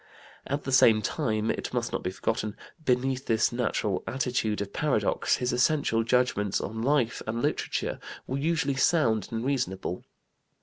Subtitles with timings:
[0.47, 5.35] At the same time, it must not be forgotten, beneath this natural attitude of paradox,
[5.35, 10.03] his essential judgments on life and literature were usually sound and reasonable.